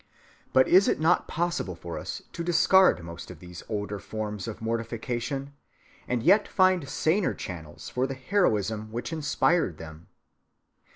(217) 0.51 0.51
But 0.53 0.67
is 0.75 0.87
it 0.87 0.99
not 0.99 1.27
possible 1.27 1.75
for 1.75 1.95
us 1.99 2.23
to 2.33 2.43
discard 2.43 3.03
most 3.03 3.29
of 3.29 3.37
these 3.37 3.61
older 3.69 3.99
forms 3.99 4.47
of 4.47 4.59
mortification, 4.59 5.53
and 6.07 6.23
yet 6.23 6.47
find 6.47 6.89
saner 6.89 7.35
channels 7.35 7.87
for 7.87 8.07
the 8.07 8.15
heroism 8.15 8.91
which 8.91 9.13
inspired 9.13 9.77
them? 9.77 10.07